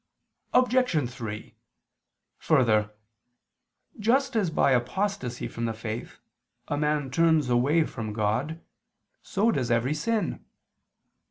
Obj. 0.55 1.09
3: 1.13 1.53
Further, 2.39 2.89
just 3.99 4.35
as 4.35 4.49
by 4.49 4.71
apostasy 4.71 5.47
from 5.47 5.65
the 5.65 5.75
faith, 5.75 6.17
a 6.67 6.75
man 6.75 7.11
turns 7.11 7.49
away 7.49 7.83
from 7.83 8.11
God, 8.11 8.59
so 9.21 9.51
does 9.51 9.69
every 9.69 9.93
sin. 9.93 10.43